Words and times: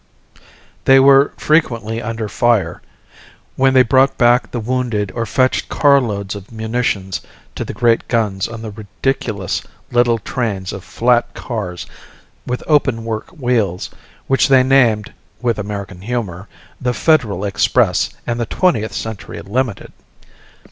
They 0.85 0.99
were 0.99 1.31
frequently 1.37 2.01
under 2.01 2.27
fire 2.27 2.81
when 3.55 3.75
they 3.75 3.83
brought 3.83 4.17
back 4.17 4.49
the 4.49 4.59
wounded 4.59 5.11
or 5.13 5.27
fetched 5.27 5.69
car 5.69 6.01
loads 6.01 6.33
of 6.33 6.51
munitions 6.51 7.21
to 7.53 7.63
the 7.63 7.75
great 7.75 8.07
guns 8.07 8.47
on 8.47 8.63
the 8.63 8.71
ridiculous 8.71 9.61
little 9.91 10.17
trains 10.17 10.73
of 10.73 10.83
flat 10.83 11.31
cars 11.35 11.85
with 12.47 12.63
open 12.65 13.05
work 13.05 13.29
wheels, 13.29 13.91
which 14.25 14.47
they 14.47 14.63
named 14.63 15.13
with 15.39 15.59
American 15.59 16.01
humour 16.01 16.47
the 16.81 16.95
Federal 16.95 17.45
Express 17.45 18.09
and 18.25 18.39
the 18.39 18.47
Twentieth 18.47 18.93
Century 18.93 19.39
Limited. 19.43 19.91